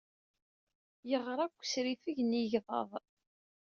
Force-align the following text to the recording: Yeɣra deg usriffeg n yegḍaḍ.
Yeɣra 1.09 1.45
deg 1.49 1.59
usriffeg 1.61 2.17
n 2.23 2.31
yegḍaḍ. 2.39 2.89